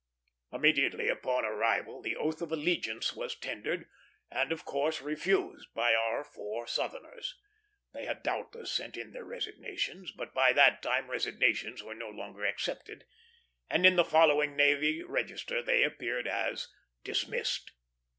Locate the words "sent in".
8.71-9.11